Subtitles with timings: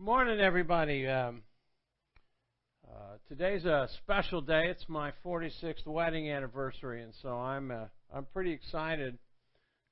[0.00, 1.06] Morning, everybody.
[1.06, 1.42] Um,
[2.84, 4.64] uh, today's a special day.
[4.66, 9.18] It's my 46th wedding anniversary, and so I'm uh, I'm pretty excited.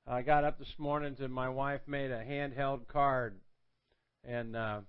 [0.05, 3.39] I got up this morning and my wife made a handheld card,
[4.25, 4.81] and uh,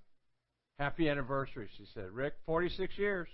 [0.81, 1.69] happy anniversary.
[1.79, 3.29] She said, "Rick, 46 years."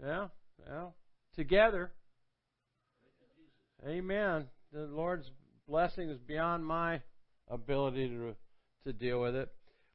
[0.00, 0.28] Yeah,
[0.68, 0.86] yeah,
[1.34, 1.90] together.
[3.84, 4.46] Amen.
[4.72, 5.28] The Lord's
[5.66, 7.00] blessing is beyond my
[7.52, 8.34] ability to
[8.84, 9.48] to deal with it.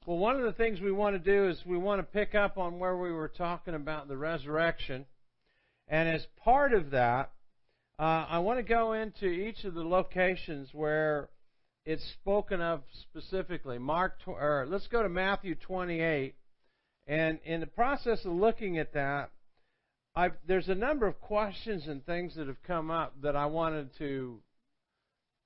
[0.06, 2.58] Well, one of the things we want to do is we want to pick up
[2.58, 5.06] on where we were talking about the resurrection,
[5.90, 7.32] and as part of that,
[8.00, 11.30] uh, I want to go into each of the locations where
[11.86, 13.78] it's spoken of specifically.
[13.78, 16.36] Mark, or let's go to Matthew 28,
[17.08, 19.32] and in the process of looking at that,
[20.16, 23.90] I've, there's a number of questions and things that have come up that I wanted
[23.98, 24.40] to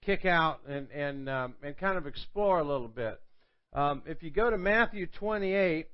[0.06, 3.20] kick out and and um, and kind of explore a little bit.
[3.74, 5.88] Um, if you go to Matthew 28,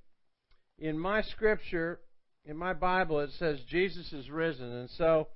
[0.80, 2.00] in my scripture,
[2.46, 5.28] in my Bible, it says Jesus is risen, and so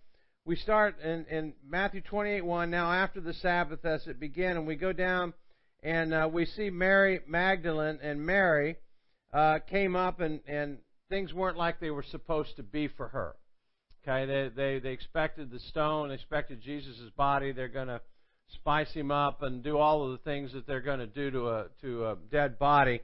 [0.46, 2.70] we start in, in Matthew 28 1.
[2.72, 5.34] Now after the Sabbath, as it began, and we go down
[5.84, 8.78] and uh, we see Mary Magdalene and Mary
[9.34, 10.78] uh, came up and and
[11.10, 13.36] things weren't like they were supposed to be for her.
[14.02, 17.52] Okay, they they they expected the stone, they expected Jesus' body.
[17.52, 18.02] They're to
[18.54, 21.48] spice him up and do all of the things that they're going to do to
[21.48, 23.02] a to a dead body,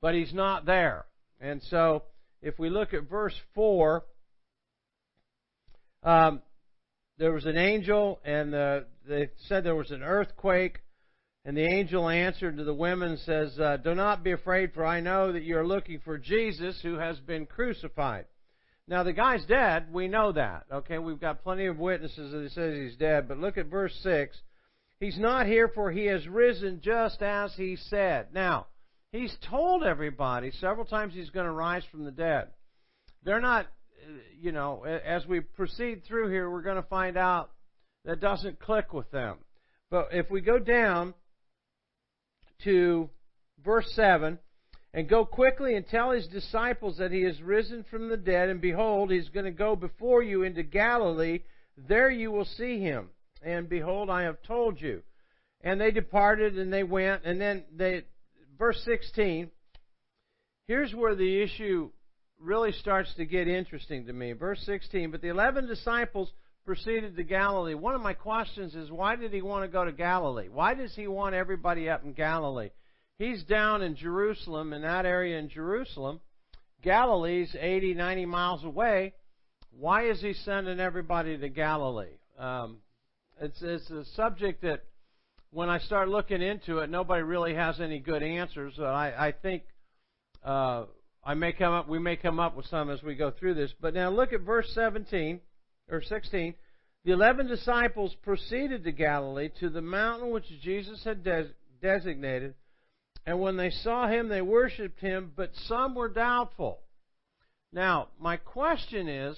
[0.00, 1.06] but he's not there.
[1.40, 2.04] And so,
[2.40, 4.04] if we look at verse four,
[6.02, 6.42] um,
[7.18, 10.78] there was an angel, and the, they said there was an earthquake.
[11.44, 15.00] And the angel answered to the women, says, uh, Do not be afraid, for I
[15.00, 18.26] know that you are looking for Jesus who has been crucified.
[18.86, 19.92] Now, the guy's dead.
[19.92, 20.64] We know that.
[20.72, 23.26] Okay, we've got plenty of witnesses that he says he's dead.
[23.26, 24.36] But look at verse 6.
[25.02, 28.28] He's not here, for he has risen just as he said.
[28.32, 28.68] Now,
[29.10, 32.50] he's told everybody several times he's going to rise from the dead.
[33.24, 33.66] They're not,
[34.40, 37.50] you know, as we proceed through here, we're going to find out
[38.04, 39.38] that doesn't click with them.
[39.90, 41.14] But if we go down,
[42.62, 43.10] to
[43.64, 44.38] verse 7
[44.94, 48.60] and go quickly and tell his disciples that he is risen from the dead, and
[48.60, 51.40] behold, he's going to go before you into Galilee.
[51.76, 53.08] There you will see him.
[53.44, 55.02] And behold, I have told you.
[55.62, 58.02] And they departed and they went, and then they,
[58.58, 59.50] verse 16,
[60.66, 61.90] here's where the issue
[62.40, 64.32] really starts to get interesting to me.
[64.32, 66.32] Verse 16, but the eleven disciples
[66.64, 67.74] proceeded to Galilee.
[67.74, 70.48] One of my questions is why did he want to go to Galilee?
[70.48, 72.70] Why does he want everybody up in Galilee?
[73.18, 76.20] He's down in Jerusalem, in that area in Jerusalem.
[76.82, 79.14] Galilee's 80, 90 miles away.
[79.70, 82.18] Why is he sending everybody to Galilee?
[82.38, 82.78] Um,
[83.40, 84.84] it's, it's a subject that
[85.50, 88.78] when I start looking into it, nobody really has any good answers.
[88.78, 89.64] I, I think
[90.44, 90.84] uh,
[91.24, 93.72] I may come up, we may come up with some as we go through this.
[93.80, 95.40] But now look at verse 17
[95.90, 96.54] or 16,
[97.04, 101.50] the eleven disciples proceeded to Galilee to the mountain which Jesus had des-
[101.80, 102.54] designated.
[103.26, 106.80] And when they saw him, they worshipped him, but some were doubtful.
[107.72, 109.36] Now, my question is,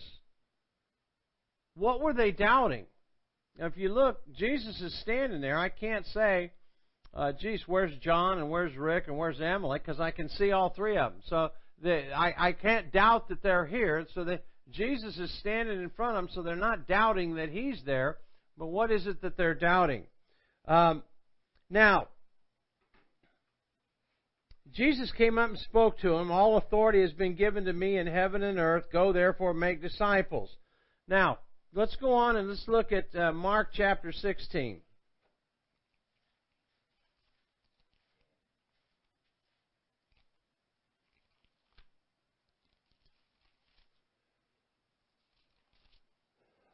[1.75, 2.87] what were they doubting?
[3.59, 5.56] Now, if you look, Jesus is standing there.
[5.56, 6.53] I can't say,
[7.12, 9.78] uh, geez, where's John and where's Rick and where's Emily?
[9.78, 11.22] Because I can see all three of them.
[11.28, 11.50] So
[11.84, 14.06] I, I can't doubt that they're here.
[14.14, 14.38] So
[14.70, 18.19] Jesus is standing in front of them, so they're not doubting that he's there.
[18.59, 20.04] But what is it that they're doubting?
[20.66, 21.03] Um,
[21.70, 22.09] now,
[24.72, 26.32] Jesus came up and spoke to him.
[26.32, 28.87] All authority has been given to me in heaven and earth.
[28.93, 30.50] Go therefore make disciples.
[31.06, 31.38] Now,
[31.75, 34.81] let's go on and let's look at uh, Mark chapter 16.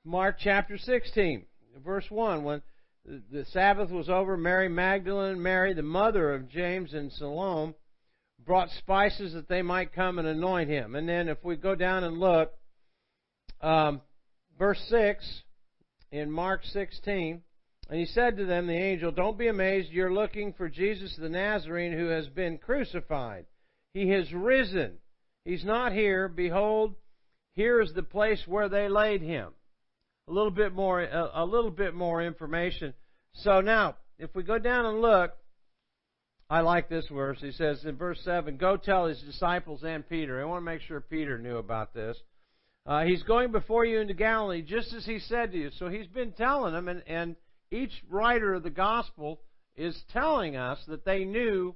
[0.04, 1.44] Mark chapter 16,
[1.84, 2.42] verse 1.
[2.42, 2.62] When
[3.04, 7.74] the Sabbath was over, Mary Magdalene, and Mary, the mother of James and Salome,
[8.44, 10.96] brought spices that they might come and anoint him.
[10.96, 12.52] And then if we go down and look,
[13.60, 14.00] um,
[14.60, 15.42] verse 6
[16.12, 17.40] in Mark 16,
[17.88, 21.28] and he said to them, the angel, Don't be amazed, you're looking for Jesus the
[21.30, 23.46] Nazarene who has been crucified.
[23.94, 24.98] He has risen.
[25.44, 26.28] He's not here.
[26.28, 26.94] Behold,
[27.54, 29.48] here is the place where they laid him
[30.28, 32.94] a little bit more a, little bit more information.
[33.32, 35.32] So now, if we go down and look,
[36.48, 37.38] I like this verse.
[37.40, 40.40] He says in verse 7, Go tell his disciples and Peter.
[40.40, 42.16] I want to make sure Peter knew about this.
[42.86, 45.70] Uh, he's going before you into Galilee, just as he said to you.
[45.78, 47.36] So he's been telling them, and, and
[47.70, 49.40] each writer of the gospel
[49.76, 51.74] is telling us that they knew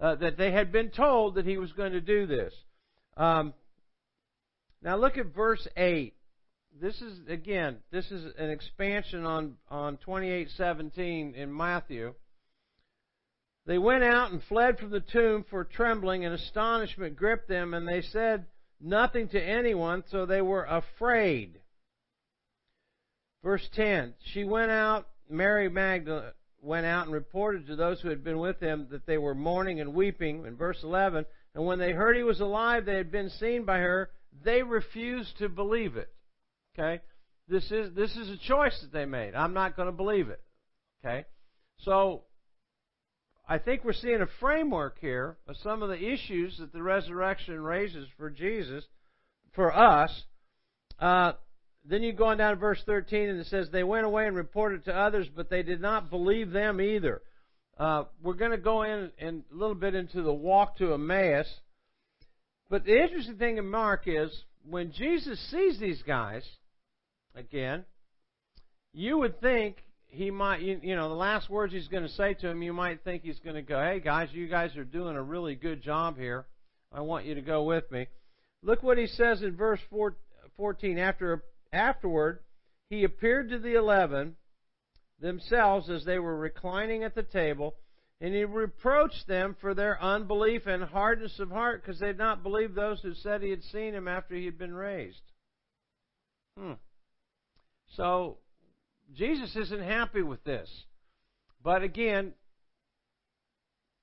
[0.00, 2.54] uh, that they had been told that he was going to do this.
[3.16, 3.52] Um,
[4.80, 6.14] now look at verse eight.
[6.80, 12.14] This is again, this is an expansion on on twenty eight seventeen in Matthew.
[13.66, 17.86] They went out and fled from the tomb, for trembling and astonishment gripped them, and
[17.86, 18.46] they said
[18.80, 21.60] nothing to anyone, so they were afraid.
[23.42, 28.24] Verse 10 She went out, Mary Magdalene went out and reported to those who had
[28.24, 30.44] been with him that they were mourning and weeping.
[30.44, 33.78] In verse 11, and when they heard he was alive, they had been seen by
[33.78, 34.10] her,
[34.44, 36.12] they refused to believe it.
[36.78, 37.02] Okay?
[37.48, 39.34] This is, this is a choice that they made.
[39.34, 40.40] I'm not going to believe it.
[41.04, 41.24] Okay?
[41.78, 42.22] So,
[43.50, 47.58] I think we're seeing a framework here of some of the issues that the resurrection
[47.58, 48.84] raises for Jesus,
[49.54, 50.10] for us.
[51.00, 51.32] Uh,
[51.82, 54.36] then you go on down to verse 13 and it says, They went away and
[54.36, 57.22] reported to others, but they did not believe them either.
[57.78, 61.48] Uh, we're going to go in, in a little bit into the walk to Emmaus.
[62.68, 64.30] But the interesting thing in Mark is
[64.68, 66.44] when Jesus sees these guys,
[67.34, 67.86] again,
[68.92, 69.76] you would think
[70.08, 72.72] he might, you, you know, the last words he's going to say to him, you
[72.72, 75.82] might think he's going to go, hey guys, you guys are doing a really good
[75.82, 76.46] job here.
[76.92, 78.06] I want you to go with me.
[78.62, 79.80] Look what he says in verse
[80.56, 80.98] 14.
[80.98, 82.40] After Afterward,
[82.88, 84.36] he appeared to the eleven
[85.20, 87.74] themselves as they were reclining at the table,
[88.20, 92.42] and he reproached them for their unbelief and hardness of heart because they had not
[92.42, 95.20] believed those who said he had seen him after he had been raised.
[96.56, 96.72] Hmm.
[97.96, 98.38] So,
[99.14, 100.68] Jesus isn't happy with this.
[101.62, 102.34] But again,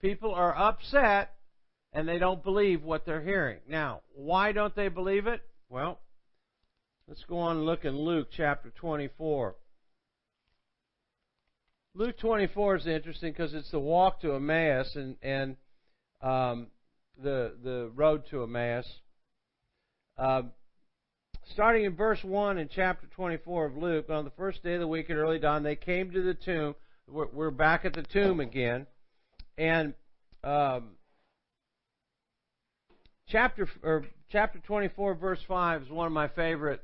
[0.01, 1.35] people are upset
[1.93, 3.59] and they don't believe what they're hearing.
[3.67, 5.41] Now, why don't they believe it?
[5.69, 5.99] Well,
[7.07, 9.55] Let's go on and look in Luke chapter 24.
[11.93, 15.55] Luke 24 is interesting because it's the walk to Emmaus and, and
[16.19, 16.67] um,
[17.21, 18.87] the, the road to Emmaus.
[20.17, 20.43] Uh,
[21.53, 24.87] starting in verse 1 in chapter 24 of Luke, on the first day of the
[24.87, 26.75] week at early dawn, they came to the tomb.
[27.07, 28.87] We're, back at the tomb again.
[29.57, 29.93] And
[30.43, 30.91] um,
[33.29, 36.83] chapter, or chapter 24, verse 5 is one of my favorite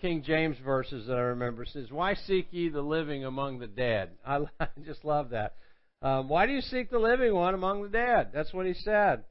[0.00, 3.66] King James verses that I remember it says, "Why seek ye the living among the
[3.66, 5.54] dead?" I, I just love that.
[6.02, 8.28] Um, Why do you seek the living one among the dead?
[8.32, 9.24] That's what he said.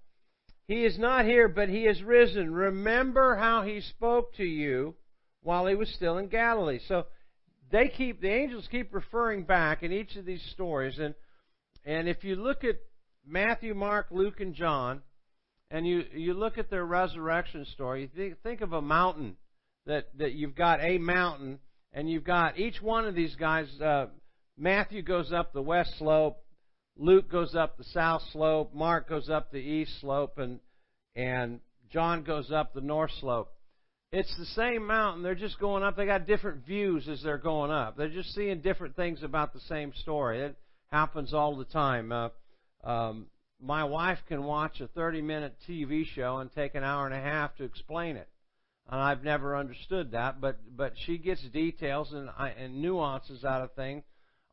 [0.67, 2.53] He is not here, but he is risen.
[2.53, 4.95] Remember how he spoke to you
[5.41, 6.79] while he was still in Galilee.
[6.87, 7.05] So
[7.71, 11.13] they keep the angels keep referring back in each of these stories, and
[11.83, 12.75] and if you look at
[13.27, 15.01] Matthew, Mark, Luke, and John,
[15.69, 19.37] and you you look at their resurrection story, you think, think of a mountain
[19.85, 21.59] that, that you've got a mountain,
[21.93, 23.67] and you've got each one of these guys.
[23.79, 24.07] Uh,
[24.57, 26.43] Matthew goes up the west slope,
[26.97, 30.59] Luke goes up the south slope, Mark goes up the east slope, and
[31.15, 31.59] and
[31.91, 33.51] John goes up the north slope.
[34.11, 35.23] It's the same mountain.
[35.23, 35.97] They're just going up.
[35.97, 37.97] They got different views as they're going up.
[37.97, 40.41] They're just seeing different things about the same story.
[40.41, 40.55] It
[40.91, 42.11] happens all the time.
[42.11, 42.29] Uh,
[42.83, 43.27] um,
[43.61, 47.19] my wife can watch a 30 minute TV show and take an hour and a
[47.19, 48.29] half to explain it.
[48.89, 53.73] And I've never understood that, but but she gets details and and nuances out of
[53.73, 54.03] things.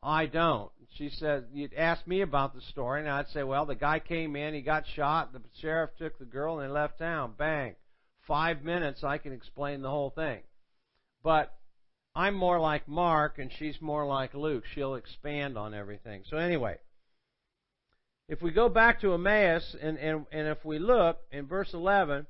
[0.02, 0.70] I don't.
[0.96, 4.36] She said, you'd ask me about the story, and I'd say, well, the guy came
[4.36, 7.34] in, he got shot, the sheriff took the girl, and they left town.
[7.38, 7.76] Bang.
[8.26, 10.40] Five minutes, I can explain the whole thing.
[11.22, 11.54] But
[12.14, 14.64] I'm more like Mark, and she's more like Luke.
[14.74, 16.24] She'll expand on everything.
[16.28, 16.78] So anyway,
[18.28, 22.26] if we go back to Emmaus, and, and, and if we look in verse 11,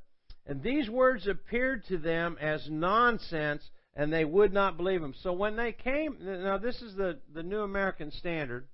[0.47, 5.15] and these words appeared to them as nonsense, and they would not believe them.
[5.23, 8.67] So when they came, now this is the, the New American Standard,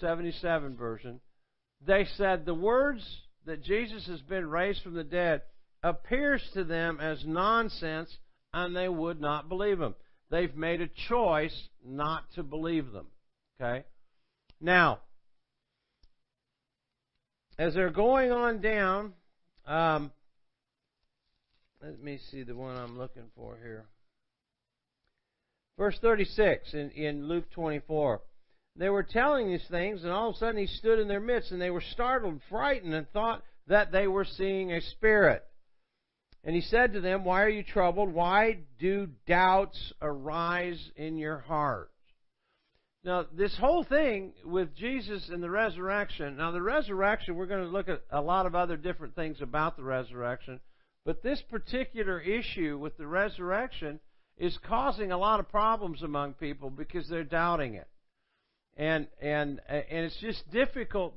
[0.00, 1.20] 77 version,
[1.84, 3.04] they said the words
[3.46, 5.42] that Jesus has been raised from the dead
[5.82, 8.14] appears to them as nonsense,
[8.52, 9.94] and they would not believe them.
[10.30, 13.06] They've made a choice not to believe them.
[13.60, 13.84] Okay?
[14.60, 15.00] Now,
[17.58, 19.14] as they're going on down,
[19.66, 20.12] um,
[21.82, 23.86] let me see the one I'm looking for here.
[25.80, 28.20] Verse 36 in, in Luke 24.
[28.76, 31.52] They were telling these things, and all of a sudden he stood in their midst,
[31.52, 35.42] and they were startled, frightened, and thought that they were seeing a spirit.
[36.44, 38.12] And he said to them, Why are you troubled?
[38.12, 41.90] Why do doubts arise in your heart?
[43.02, 47.70] Now, this whole thing with Jesus and the resurrection, now the resurrection, we're going to
[47.70, 50.60] look at a lot of other different things about the resurrection.
[51.06, 53.98] But this particular issue with the resurrection
[54.40, 57.86] is causing a lot of problems among people because they're doubting it.
[58.76, 61.14] and and and it's just difficult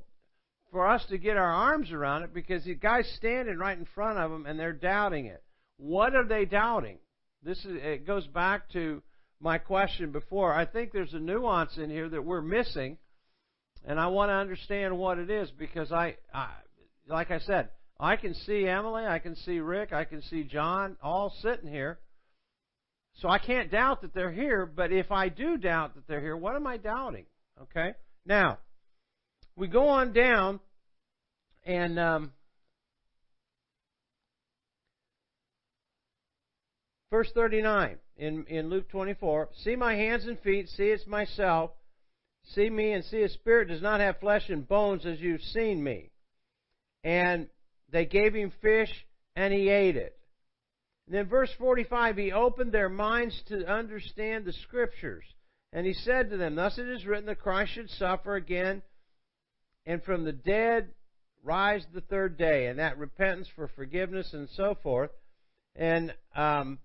[0.70, 4.18] for us to get our arms around it because the guy's standing right in front
[4.18, 5.42] of them and they're doubting it.
[5.78, 6.98] What are they doubting?
[7.42, 9.02] This is it goes back to
[9.40, 10.52] my question before.
[10.52, 12.98] I think there's a nuance in here that we're missing,
[13.86, 16.50] and I want to understand what it is because I, I
[17.08, 20.96] like I said, I can see Emily, I can see Rick, I can see John
[21.02, 21.98] all sitting here.
[23.16, 26.36] So I can't doubt that they're here, but if I do doubt that they're here,
[26.36, 27.26] what am I doubting?
[27.62, 27.94] Okay?
[28.26, 28.58] Now,
[29.56, 30.58] we go on down,
[31.64, 32.32] and um,
[37.10, 41.70] verse 39 in, in Luke 24 See my hands and feet, see it's myself.
[42.54, 45.82] See me and see a spirit does not have flesh and bones as you've seen
[45.82, 46.10] me.
[47.02, 47.46] And
[47.90, 48.90] they gave him fish,
[49.36, 50.18] and he ate it.
[51.06, 55.24] And then verse 45, he opened their minds to understand the scriptures.
[55.72, 58.82] And he said to them, Thus it is written that Christ should suffer again,
[59.86, 60.88] and from the dead
[61.42, 65.10] rise the third day, and that repentance for forgiveness and so forth.
[65.76, 66.78] And um,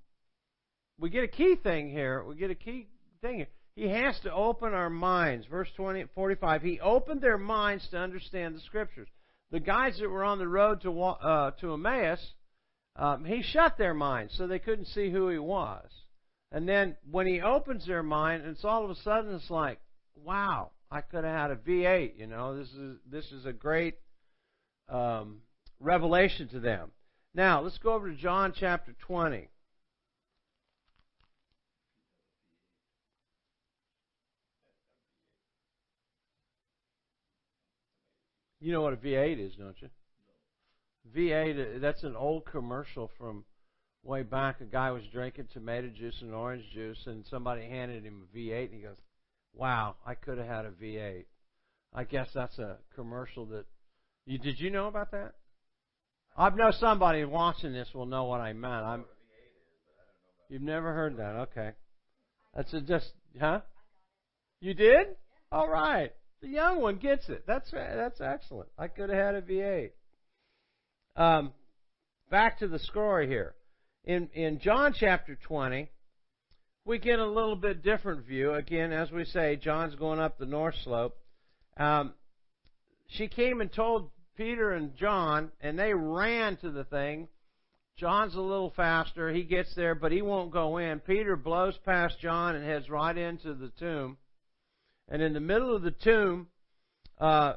[1.00, 2.24] we get a key thing here.
[2.24, 2.88] We get a key
[3.22, 3.48] thing here.
[3.76, 5.46] He has to open our minds.
[5.46, 6.62] Verse 20, 45.
[6.62, 9.08] He opened their minds to understand the scriptures.
[9.52, 12.20] The guys that were on the road to uh, to Emmaus,
[13.00, 15.88] um, he shut their minds so they couldn't see who he was.
[16.52, 19.80] And then when he opens their mind, it's all of a sudden it's like,
[20.16, 22.20] wow, I could have had a V8.
[22.20, 23.96] You know, this is this is a great
[24.90, 25.38] um,
[25.80, 26.92] revelation to them.
[27.34, 29.48] Now let's go over to John chapter 20.
[38.62, 39.88] You know what a V8 is, don't you?
[41.16, 43.44] V8, that's an old commercial from
[44.04, 44.62] way back.
[44.62, 48.66] A guy was drinking tomato juice and orange juice, and somebody handed him a V8,
[48.66, 48.98] and he goes,
[49.54, 51.26] Wow, I could have had a V8.
[51.94, 53.66] I guess that's a commercial that.
[54.26, 55.34] You, did you know about that?
[56.38, 58.86] I know somebody watching this will know what I meant.
[58.86, 59.06] I'm.
[60.50, 61.36] You've never heard that?
[61.50, 61.72] Okay.
[62.56, 63.62] That's a just, huh?
[64.62, 65.08] You did?
[65.52, 66.12] All right.
[66.42, 67.44] The young one gets it.
[67.48, 68.70] That's that's excellent.
[68.78, 69.92] I could have had a V8.
[71.20, 71.52] Um,
[72.32, 73.54] back to the story here.
[74.06, 75.90] In in John chapter 20,
[76.86, 78.54] we get a little bit different view.
[78.54, 81.18] Again, as we say, John's going up the north slope.
[81.76, 82.14] Um,
[83.08, 87.28] she came and told Peter and John, and they ran to the thing.
[87.98, 89.30] John's a little faster.
[89.30, 91.02] He gets there, but he won't go in.
[91.02, 94.18] Peter blows past John and heads right into the tomb.
[95.10, 96.48] And in the middle of the tomb,
[97.20, 97.56] uh,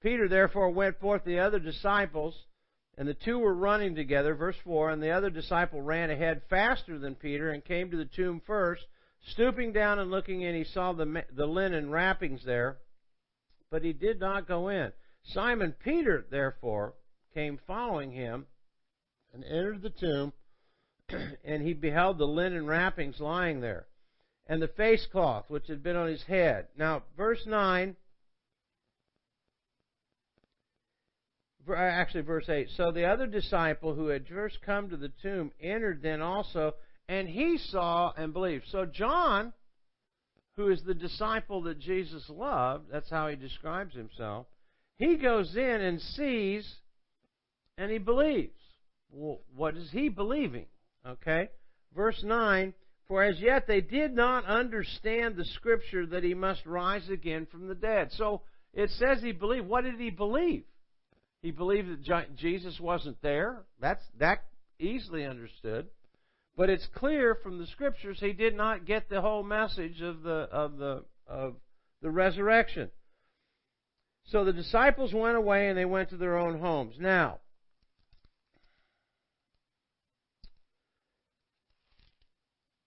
[0.00, 2.34] Peter therefore went forth the other disciples,
[2.96, 4.34] and the two were running together.
[4.34, 8.04] Verse 4 And the other disciple ran ahead faster than Peter and came to the
[8.04, 8.84] tomb first.
[9.28, 12.76] Stooping down and looking in, he saw the, the linen wrappings there,
[13.70, 14.92] but he did not go in.
[15.22, 16.94] Simon Peter, therefore,
[17.32, 18.46] came following him
[19.32, 20.32] and entered the tomb,
[21.44, 23.86] and he beheld the linen wrappings lying there
[24.46, 26.68] and the face cloth which had been on his head.
[26.76, 27.96] Now, verse 9,
[31.68, 32.68] Uh, actually, verse 8.
[32.76, 36.74] So the other disciple who had first come to the tomb entered then also,
[37.08, 38.64] and he saw and believed.
[38.70, 39.52] So, John,
[40.56, 44.46] who is the disciple that Jesus loved, that's how he describes himself,
[44.96, 46.70] he goes in and sees
[47.76, 48.52] and he believes.
[49.10, 50.66] Well, what is he believing?
[51.06, 51.48] Okay?
[51.94, 52.74] Verse 9
[53.06, 57.68] for as yet they did not understand the scripture that he must rise again from
[57.68, 58.10] the dead.
[58.12, 58.42] So
[58.72, 59.66] it says he believed.
[59.66, 60.64] What did he believe?
[61.44, 63.64] He believed that Jesus wasn't there.
[63.78, 64.44] That's that
[64.78, 65.88] easily understood.
[66.56, 70.48] But it's clear from the scriptures he did not get the whole message of the
[70.50, 71.56] of the of
[72.00, 72.90] the resurrection.
[74.28, 76.96] So the disciples went away and they went to their own homes.
[76.98, 77.40] Now,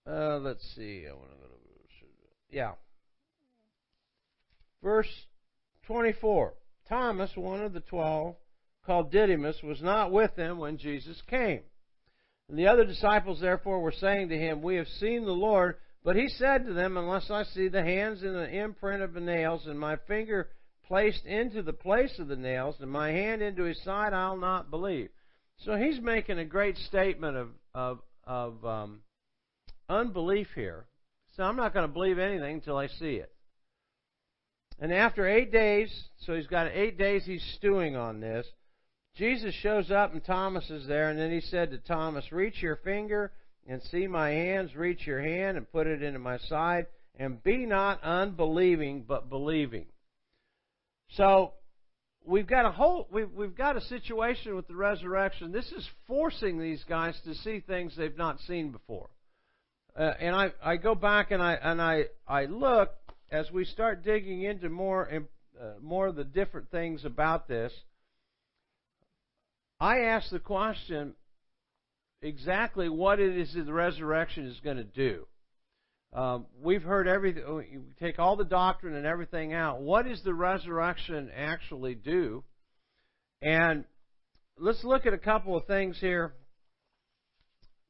[0.10, 1.06] Uh, let's see.
[1.08, 1.56] I want to go to
[2.50, 2.72] yeah.
[4.82, 5.28] Verse
[5.86, 6.56] 24.
[6.88, 8.36] Thomas, one of the twelve,
[8.88, 11.62] called Didymus, was not with them when Jesus came.
[12.50, 15.76] And the other disciples therefore were saying to him, We have seen the Lord.
[16.04, 19.20] But he said to them, Unless I see the hands and the imprint of the
[19.20, 20.50] nails, and my finger
[20.88, 24.72] placed into the place of the nails, and my hand into his side, I'll not
[24.72, 25.10] believe.
[25.66, 29.02] So he's making a great statement of of of um,
[29.90, 30.86] unbelief here.
[31.36, 33.32] So I'm not going to believe anything until I see it.
[34.80, 38.46] And after eight days, so he's got eight days he's stewing on this.
[39.18, 42.76] Jesus shows up and Thomas is there, and then he said to Thomas, Reach your
[42.78, 43.32] finger
[43.68, 46.86] and see my hands, reach your hand and put it into my side,
[47.20, 49.88] And be not unbelieving, but believing.
[51.16, 51.54] So,
[52.26, 55.52] we've got a whole, we've, we've got a situation with the resurrection.
[55.52, 59.10] This is forcing these guys to see things they've not seen before.
[59.98, 62.92] Uh, and I, I go back and I, and I, I look
[63.32, 65.10] as we start digging into more,
[65.60, 67.74] uh, more of the different things about this.
[69.80, 71.14] I ask the question
[72.22, 75.28] exactly what it is that the resurrection is going to do.
[76.14, 77.44] Um, we've heard everything.
[77.46, 79.82] Oh, we take all the doctrine and everything out.
[79.82, 82.44] What does the resurrection actually do?
[83.42, 83.84] And
[84.58, 86.34] let's look at a couple of things here.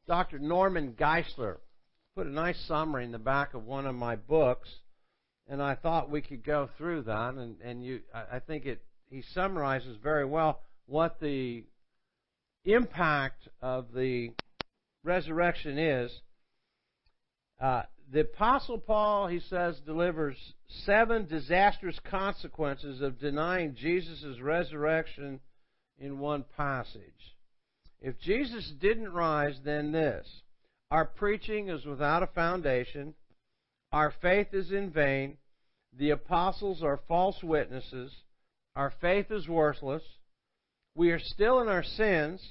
[0.07, 0.39] Dr.
[0.39, 1.57] Norman Geisler
[2.15, 4.69] put a nice summary in the back of one of my books,
[5.47, 7.35] and I thought we could go through that.
[7.35, 11.63] And, and you, I think it he summarizes very well what the
[12.67, 14.31] impact of the
[15.03, 16.11] resurrection is.
[17.59, 20.37] Uh, the Apostle Paul, he says, delivers
[20.85, 25.39] seven disastrous consequences of denying Jesus' resurrection
[25.99, 27.35] in one passage.
[28.01, 30.27] If Jesus didn't rise, then this.
[30.91, 33.15] Our preaching is without a foundation,
[33.91, 35.37] our faith is in vain,
[35.97, 38.13] the apostles are false witnesses,
[38.75, 40.03] our faith is worthless,
[40.95, 42.41] we are still in our sins,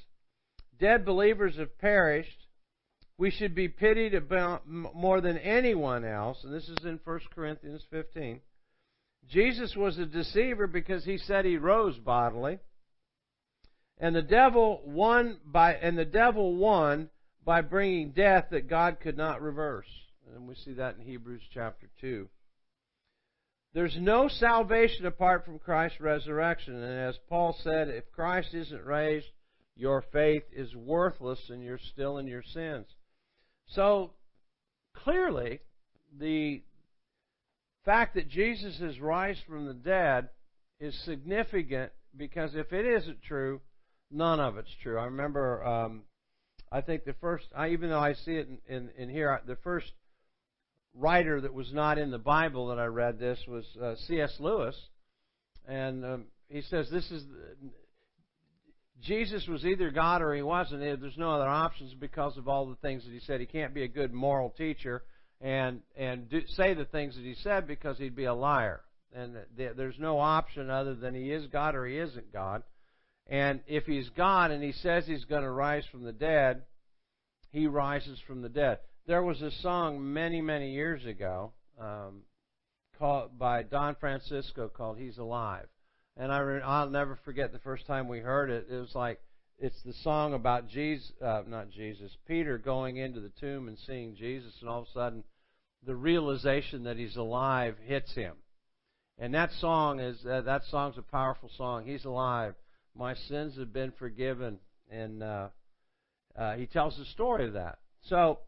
[0.78, 2.46] dead believers have perished,
[3.18, 7.82] we should be pitied about more than anyone else, and this is in 1 Corinthians
[7.90, 8.40] 15.
[9.28, 12.58] Jesus was a deceiver because he said he rose bodily.
[13.98, 17.08] And the devil won by and the devil won
[17.44, 19.88] by bringing death that God could not reverse.
[20.34, 22.28] And we see that in Hebrews chapter 2.
[23.72, 26.74] There's no salvation apart from Christ's resurrection.
[26.74, 29.26] And as Paul said, if Christ isn't raised,
[29.76, 32.86] your faith is worthless and you're still in your sins.
[33.68, 34.12] So
[34.94, 35.60] clearly,
[36.18, 36.62] the
[37.84, 40.30] fact that Jesus is risen from the dead
[40.80, 43.60] is significant because if it isn't true,
[44.10, 44.98] none of it's true.
[44.98, 46.02] I remember, um,
[46.72, 49.56] I think the first, I, even though I see it in, in, in, here, the
[49.56, 49.92] first
[50.94, 54.36] writer that was not in the Bible that I read this was uh, C.S.
[54.40, 54.76] Lewis,
[55.68, 57.24] and um, he says this is
[59.02, 60.80] Jesus was either God or he wasn't.
[60.80, 63.40] There's no other options because of all the things that he said.
[63.40, 65.02] He can't be a good moral teacher
[65.40, 68.80] and and do, say the things that he said because he'd be a liar.
[69.14, 72.62] And there's no option other than he is God or he isn't God.
[73.26, 76.62] And if he's God and he says he's going to rise from the dead,
[77.50, 78.78] he rises from the dead.
[79.06, 82.22] There was a song many many years ago um,
[82.98, 85.68] called by Don Francisco called "He's Alive."
[86.16, 88.66] And I re- I'll never forget the first time we heard it.
[88.70, 89.20] It was like
[89.58, 94.14] it's the song about Jesus, uh, not Jesus, Peter going into the tomb and seeing
[94.14, 95.24] Jesus, and all of a sudden,
[95.84, 98.34] the realization that he's alive hits him.
[99.18, 101.86] And that song is uh, that song's a powerful song.
[101.86, 102.54] He's alive.
[102.94, 104.58] My sins have been forgiven,
[104.90, 105.48] and uh,
[106.36, 107.78] uh, he tells the story of that.
[108.02, 108.40] So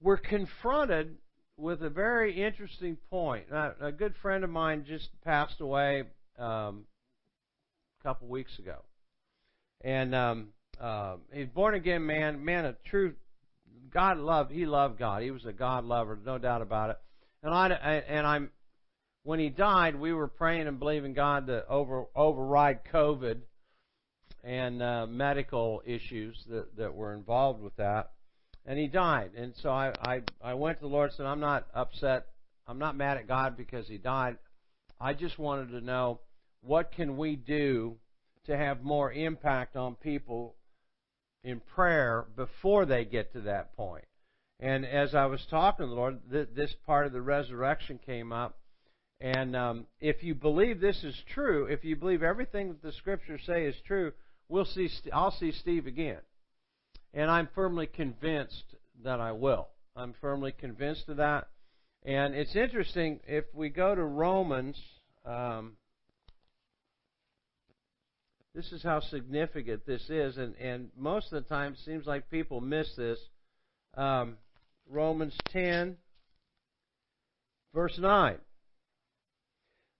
[0.00, 1.16] we're confronted
[1.56, 3.46] with a very interesting point.
[3.80, 6.04] A good friend of mine just passed away
[6.38, 6.84] um,
[8.00, 8.76] a couple weeks ago,
[9.82, 10.48] and um,
[10.80, 13.14] uh, he's born again man, man, a true
[13.92, 14.52] God loved.
[14.52, 15.22] He loved God.
[15.22, 16.98] He was a God lover, no doubt about it.
[17.42, 17.68] And I
[18.08, 18.50] and I'm
[19.22, 23.40] when he died, we were praying and believing God to over override COVID
[24.44, 28.10] and uh, medical issues that that were involved with that
[28.66, 29.30] and he died.
[29.36, 32.26] And so I, I, I went to the Lord and said, I'm not upset.
[32.66, 34.36] I'm not mad at God because he died.
[35.00, 36.20] I just wanted to know
[36.62, 37.96] what can we do
[38.46, 40.56] to have more impact on people
[41.44, 44.04] in prayer before they get to that point.
[44.58, 48.32] And as I was talking to the Lord, th- this part of the resurrection came
[48.32, 48.58] up.
[49.20, 53.42] And um, if you believe this is true, if you believe everything that the Scriptures
[53.46, 54.12] say is true,
[54.48, 54.88] we'll see.
[55.12, 56.18] I'll see Steve again.
[57.16, 59.68] And I'm firmly convinced that I will.
[59.96, 61.48] I'm firmly convinced of that.
[62.04, 64.76] And it's interesting, if we go to Romans,
[65.24, 65.78] um,
[68.54, 70.36] this is how significant this is.
[70.36, 73.18] And, and most of the time, it seems like people miss this.
[73.96, 74.36] Um,
[74.86, 75.96] Romans 10,
[77.72, 78.36] verse 9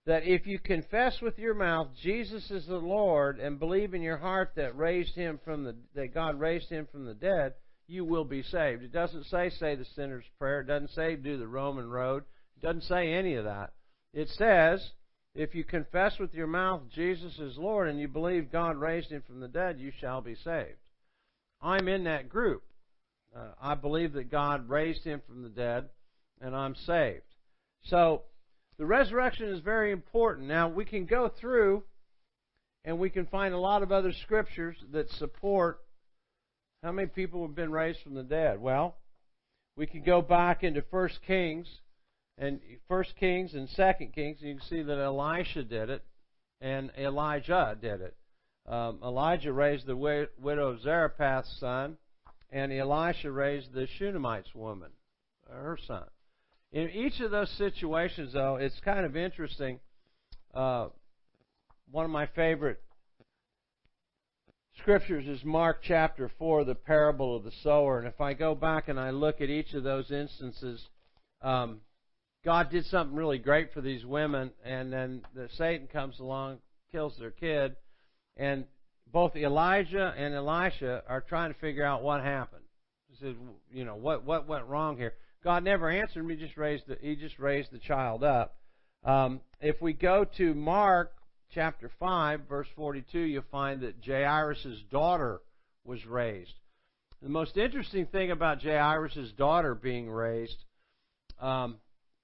[0.07, 4.17] that if you confess with your mouth Jesus is the Lord and believe in your
[4.17, 7.53] heart that raised him from the that God raised him from the dead,
[7.87, 8.83] you will be saved.
[8.83, 10.61] It doesn't say say the sinner's prayer.
[10.61, 12.23] It doesn't say do the Roman road.
[12.55, 13.73] It doesn't say any of that.
[14.13, 14.91] It says
[15.35, 19.23] if you confess with your mouth Jesus is Lord and you believe God raised him
[19.27, 20.79] from the dead, you shall be saved.
[21.61, 22.63] I'm in that group.
[23.35, 25.89] Uh, I believe that God raised him from the dead,
[26.39, 27.23] and I'm saved.
[27.83, 28.23] So,
[28.77, 30.47] the resurrection is very important.
[30.47, 31.83] Now, we can go through
[32.85, 35.79] and we can find a lot of other scriptures that support
[36.83, 38.61] how many people have been raised from the dead.
[38.61, 38.95] Well,
[39.75, 41.67] we can go back into First Kings
[42.37, 46.03] and First Kings and Second Kings, and you can see that Elisha did it
[46.61, 48.15] and Elijah did it.
[48.67, 51.97] Um, Elijah raised the widow of Zarephath's son,
[52.51, 54.91] and Elisha raised the Shunammite's woman,
[55.49, 56.05] her son.
[56.71, 59.79] In each of those situations, though, it's kind of interesting.
[60.53, 60.87] Uh,
[61.91, 62.81] one of my favorite
[64.79, 67.99] scriptures is Mark chapter 4, the parable of the sower.
[67.99, 70.85] And if I go back and I look at each of those instances,
[71.41, 71.81] um,
[72.43, 76.59] God did something really great for these women, and then the Satan comes along,
[76.91, 77.75] kills their kid,
[78.35, 78.65] and
[79.11, 82.63] both Elijah and Elisha are trying to figure out what happened.
[83.09, 83.35] He says,
[83.71, 85.13] you know, what what went wrong here?
[85.47, 86.29] God never answered him.
[86.29, 88.57] He just raised the, he just raised the child up.
[89.05, 91.13] Um, if we go to Mark
[91.53, 95.39] chapter five, verse forty-two, you'll find that Jairus' daughter
[95.85, 96.51] was raised.
[97.21, 100.65] The most interesting thing about Jairus' daughter being raised,
[101.39, 101.77] um,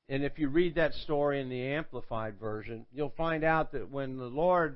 [0.09, 4.17] and if you read that story in the Amplified version, you'll find out that when
[4.17, 4.75] the Lord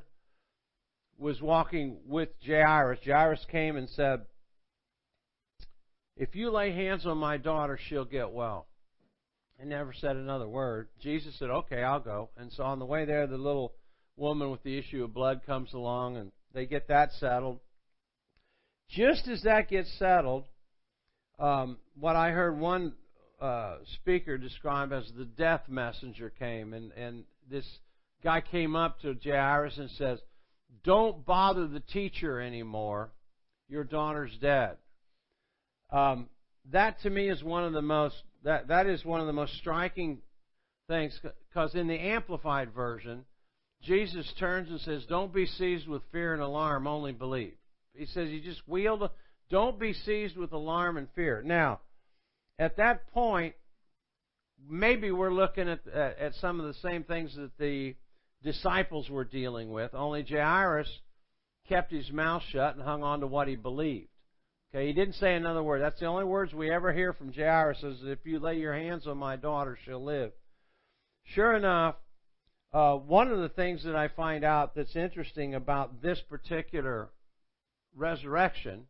[1.20, 4.22] was walking with Jairus, Jairus came and said,
[6.18, 8.68] If you lay hands on my daughter, she'll get well.
[9.60, 10.90] And never said another word.
[11.02, 12.30] Jesus said, Okay, I'll go.
[12.38, 13.74] And so on the way there, the little
[14.16, 17.60] woman with the issue of blood comes along and they get that settled.
[18.90, 20.46] Just as that gets settled,
[21.40, 22.94] um, what I heard one
[23.40, 27.66] uh, speaker describe as the death messenger came, and, and this
[28.24, 30.20] guy came up to Jairus and says,
[30.84, 33.12] don't bother the teacher anymore.
[33.68, 34.78] Your daughter's dead.
[35.90, 36.28] Um,
[36.72, 39.54] that to me is one of the most that that is one of the most
[39.58, 40.20] striking
[40.88, 43.26] things because in the amplified version,
[43.84, 47.58] Jesus turns and says, "Don't be seized with fear and alarm, only believe."
[47.94, 49.10] He says, "You just wield.
[49.50, 51.80] Don't be seized with alarm and fear." Now,
[52.60, 53.56] at that point,
[54.68, 57.96] maybe we're looking at at, at some of the same things that the
[58.44, 59.94] disciples were dealing with.
[59.94, 60.90] Only Jairus
[61.68, 64.10] kept his mouth shut and hung on to what he believed.
[64.78, 65.82] Okay, he didn't say another word.
[65.82, 69.08] That's the only words we ever hear from Jairus is, if you lay your hands
[69.08, 70.32] on my daughter, she'll live.
[71.24, 71.96] Sure enough,
[72.72, 77.10] uh, one of the things that I find out that's interesting about this particular
[77.96, 78.84] resurrection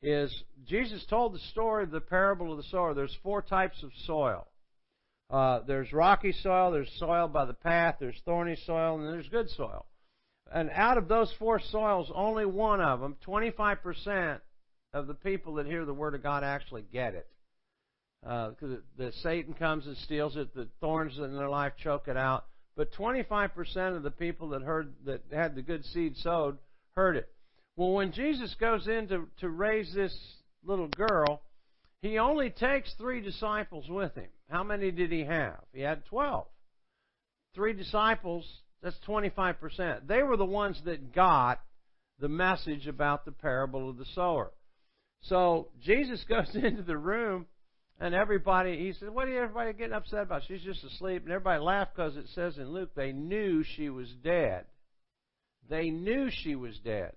[0.00, 2.94] is Jesus told the story of the parable of the sower.
[2.94, 4.46] There's four types of soil.
[5.28, 9.50] Uh, there's rocky soil, there's soil by the path, there's thorny soil, and there's good
[9.50, 9.86] soil.
[10.52, 14.38] And out of those four soils, only one of them, 25%
[14.94, 17.26] of the people that hear the Word of God actually get it.
[18.24, 18.52] Uh,
[18.96, 22.46] the Satan comes and steals it, the thorns in their life choke it out.
[22.76, 26.56] But 25% of the people that heard that had the good seed sowed
[26.92, 27.28] heard it.
[27.76, 30.16] Well, when Jesus goes in to, to raise this
[30.64, 31.42] little girl,
[32.00, 34.28] he only takes three disciples with him.
[34.48, 35.60] How many did he have?
[35.72, 36.46] He had 12.
[37.54, 38.46] Three disciples,
[38.82, 40.06] that's 25%.
[40.06, 41.60] They were the ones that got
[42.20, 44.50] the message about the parable of the sower.
[45.28, 47.46] So Jesus goes into the room
[48.00, 50.42] and everybody, he said, What are you everybody getting upset about?
[50.46, 51.22] She's just asleep.
[51.24, 54.64] And everybody laughed because it says in Luke, they knew she was dead.
[55.68, 57.12] They knew she was dead.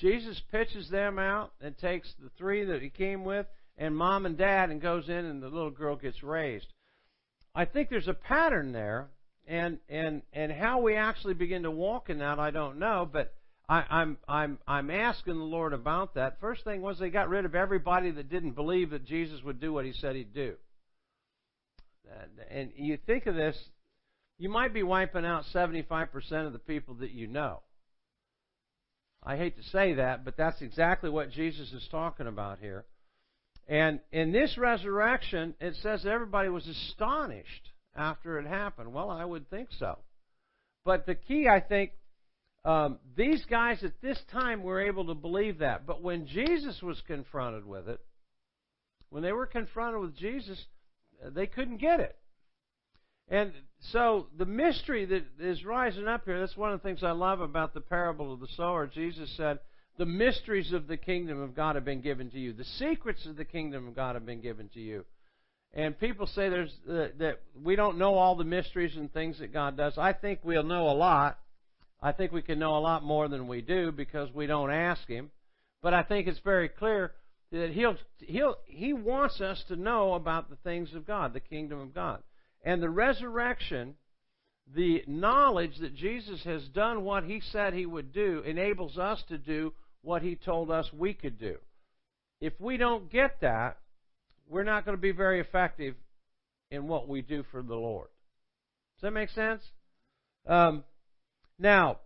[0.00, 3.46] Jesus pitches them out and takes the three that he came with
[3.78, 6.66] and mom and dad and goes in and the little girl gets raised.
[7.54, 9.08] I think there's a pattern there,
[9.46, 13.32] and and and how we actually begin to walk in that I don't know, but
[13.68, 16.40] I, I'm I'm I'm asking the Lord about that.
[16.40, 19.72] First thing was they got rid of everybody that didn't believe that Jesus would do
[19.72, 20.54] what he said he'd do.
[22.50, 23.58] And you think of this,
[24.38, 27.62] you might be wiping out 75% of the people that you know.
[29.22, 32.84] I hate to say that, but that's exactly what Jesus is talking about here.
[33.66, 38.92] And in this resurrection, it says everybody was astonished after it happened.
[38.92, 39.98] Well, I would think so.
[40.84, 41.90] But the key, I think,
[42.66, 45.86] um, these guys at this time were able to believe that.
[45.86, 48.00] But when Jesus was confronted with it,
[49.08, 50.66] when they were confronted with Jesus,
[51.24, 52.16] uh, they couldn't get it.
[53.28, 53.52] And
[53.92, 57.40] so the mystery that is rising up here, that's one of the things I love
[57.40, 58.88] about the parable of the sower.
[58.88, 59.60] Jesus said,
[59.96, 62.52] the mysteries of the kingdom of God have been given to you.
[62.52, 65.04] The secrets of the kingdom of God have been given to you.
[65.72, 69.52] And people say there's uh, that we don't know all the mysteries and things that
[69.52, 69.96] God does.
[69.96, 71.38] I think we'll know a lot.
[72.02, 75.06] I think we can know a lot more than we do because we don't ask
[75.08, 75.30] Him.
[75.82, 77.12] But I think it's very clear
[77.52, 81.80] that he'll he'll he wants us to know about the things of God, the kingdom
[81.80, 82.22] of God.
[82.64, 83.94] And the resurrection,
[84.74, 89.38] the knowledge that Jesus has done what he said he would do enables us to
[89.38, 91.56] do what he told us we could do.
[92.40, 93.78] If we don't get that,
[94.48, 95.94] we're not going to be very effective
[96.70, 98.08] in what we do for the Lord.
[98.96, 99.62] Does that make sense?
[100.46, 100.84] Um,
[101.58, 101.98] now,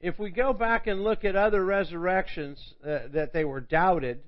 [0.00, 4.20] if we go back and look at other resurrections uh, that they were doubted,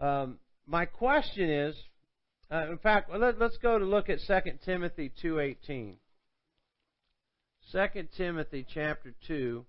[0.00, 1.76] um, my question is,
[2.50, 5.96] uh, in fact, let, us go to look at 2 Timothy 2.18.
[7.72, 9.64] 2 Timothy chapter 2,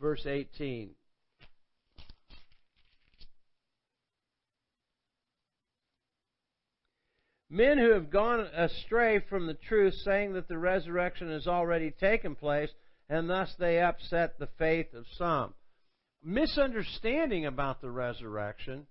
[0.00, 0.90] verse 18.
[7.50, 12.34] Men who have gone astray from the truth, saying that the resurrection has already taken
[12.34, 12.70] place,
[13.08, 15.54] and thus they upset the faith of some.
[16.22, 18.86] Misunderstanding about the resurrection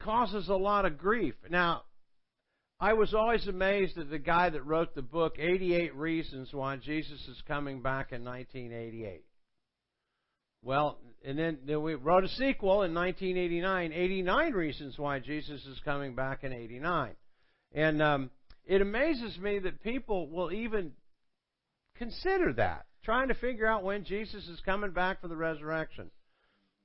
[0.00, 1.34] causes a lot of grief.
[1.50, 1.82] Now,
[2.80, 7.20] I was always amazed at the guy that wrote the book 88 Reasons Why Jesus
[7.28, 9.24] is Coming Back in 1988.
[10.62, 15.80] Well, and then, then we wrote a sequel in 1989, 89 Reasons Why Jesus is
[15.84, 17.14] Coming Back in 89.
[17.72, 18.30] And um,
[18.66, 20.92] it amazes me that people will even
[21.96, 26.10] consider that, trying to figure out when Jesus is coming back for the resurrection.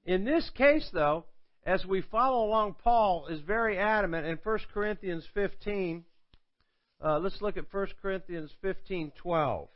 [0.06, 1.26] In this case, though,
[1.66, 6.04] as we follow along, Paul is very adamant in 1 Corinthians 15.
[7.04, 9.70] Uh, let's look at 1 Corinthians 15 12.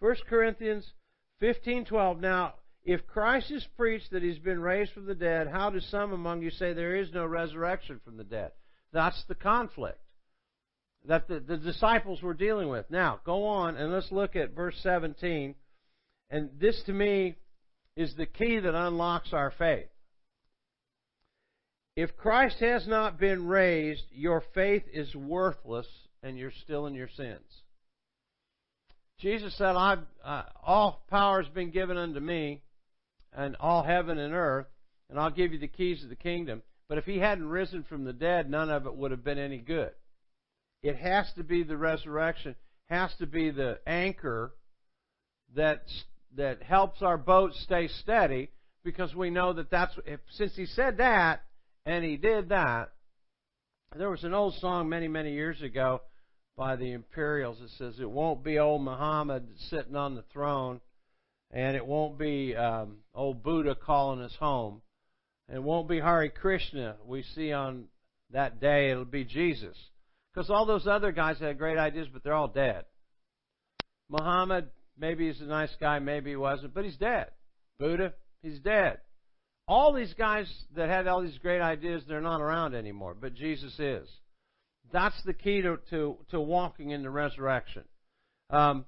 [0.00, 0.92] First Corinthians
[1.42, 2.20] 15:12.
[2.20, 2.54] Now,
[2.88, 6.40] if Christ is preached that he's been raised from the dead, how do some among
[6.40, 8.52] you say there is no resurrection from the dead?
[8.94, 9.98] That's the conflict
[11.04, 12.86] that the, the disciples were dealing with.
[12.90, 15.54] Now, go on and let's look at verse 17.
[16.30, 17.36] And this to me
[17.94, 19.88] is the key that unlocks our faith.
[21.94, 25.88] If Christ has not been raised, your faith is worthless
[26.22, 27.44] and you're still in your sins.
[29.20, 29.98] Jesus said, uh,
[30.64, 32.62] All power has been given unto me
[33.38, 34.66] and all heaven and earth,
[35.08, 36.60] and I'll give you the keys of the kingdom.
[36.88, 39.58] But if he hadn't risen from the dead, none of it would have been any
[39.58, 39.92] good.
[40.82, 44.54] It has to be the resurrection, has to be the anchor
[45.54, 45.84] that
[46.36, 48.50] that helps our boat stay steady
[48.84, 51.42] because we know that that's if, since he said that
[51.86, 52.92] and he did that.
[53.96, 56.02] There was an old song many many years ago
[56.56, 60.80] by the Imperials that says it won't be old Muhammad sitting on the throne
[61.50, 64.82] and it won't be um, old Buddha calling us home.
[65.52, 67.84] It won't be Hare Krishna we see on
[68.32, 68.90] that day.
[68.90, 69.76] It'll be Jesus.
[70.32, 72.84] Because all those other guys had great ideas, but they're all dead.
[74.10, 77.28] Muhammad, maybe he's a nice guy, maybe he wasn't, but he's dead.
[77.78, 78.98] Buddha, he's dead.
[79.66, 83.78] All these guys that had all these great ideas, they're not around anymore, but Jesus
[83.78, 84.08] is.
[84.92, 87.84] That's the key to, to, to walking in the resurrection.
[88.50, 88.86] Um,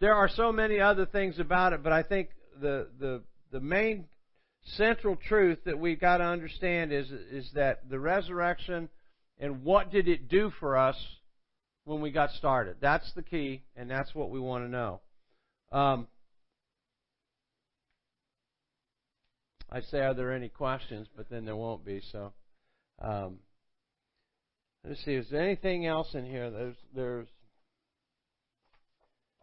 [0.00, 2.30] there are so many other things about it, but I think
[2.60, 4.06] the the the main
[4.76, 8.88] central truth that we've got to understand is is that the resurrection
[9.38, 10.96] and what did it do for us
[11.84, 12.76] when we got started.
[12.80, 15.00] That's the key, and that's what we want to know.
[15.72, 16.06] Um,
[19.70, 21.08] I'd say, are there any questions?
[21.16, 22.02] But then there won't be.
[22.12, 22.32] So,
[23.00, 23.38] um,
[24.86, 25.14] let's see.
[25.14, 26.50] Is there anything else in here?
[26.50, 27.28] There's there's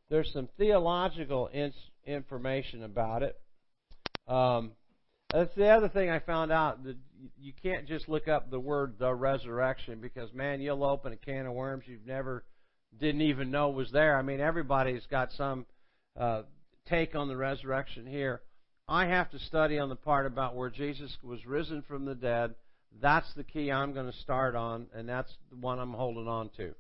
[0.10, 1.74] there's some theological in,
[2.06, 3.40] information about it.
[4.28, 4.72] Um,
[5.32, 6.96] that's the other thing I found out that
[7.40, 11.46] you can't just look up the word the resurrection because man, you'll open a can
[11.46, 12.44] of worms you've never
[13.00, 14.18] didn't even know was there.
[14.18, 15.66] I mean, everybody's got some
[16.18, 16.44] uh,
[16.88, 18.42] take on the resurrection here.
[18.88, 22.56] I have to study on the part about where Jesus was risen from the dead.
[23.02, 26.50] That's the key I'm going to start on, and that's the one I'm holding on
[26.58, 26.74] to.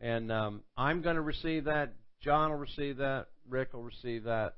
[0.00, 1.94] And um, I'm going to receive that
[2.26, 3.28] John will receive that.
[3.48, 4.56] Rick will receive that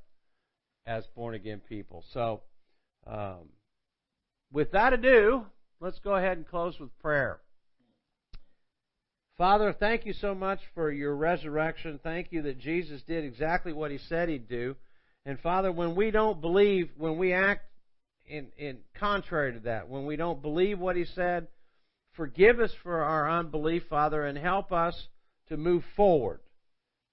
[0.87, 2.03] as born again people.
[2.15, 2.41] So,
[3.07, 3.51] um,
[4.51, 5.45] with that ado,
[5.79, 7.41] let's go ahead and close with prayer.
[9.37, 12.01] Father, thank you so much for your resurrection.
[12.03, 14.75] Thank you that Jesus did exactly what he said he'd do.
[15.27, 17.67] And Father, when we don't believe, when we act
[18.27, 21.49] in, in contrary to that, when we don't believe what he said,
[22.13, 25.09] forgive us for our unbelief, Father, and help us
[25.51, 26.41] to move forward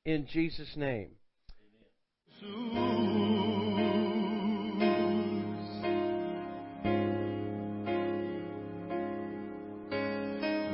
[0.06, 1.10] in Jesus' name.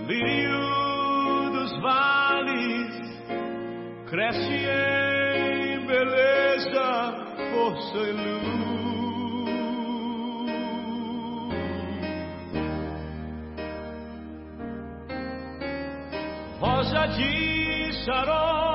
[0.07, 2.93] Lírio dos vales
[4.09, 5.85] cresce em
[7.93, 8.51] soy luz.
[16.59, 18.70] Rosa de Sharon